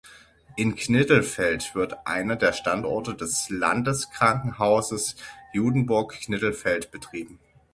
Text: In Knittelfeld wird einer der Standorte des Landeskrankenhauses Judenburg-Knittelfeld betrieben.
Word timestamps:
In 0.55 0.73
Knittelfeld 0.75 1.75
wird 1.75 2.07
einer 2.07 2.35
der 2.35 2.53
Standorte 2.53 3.13
des 3.13 3.51
Landeskrankenhauses 3.51 5.15
Judenburg-Knittelfeld 5.53 6.89
betrieben. 6.89 7.37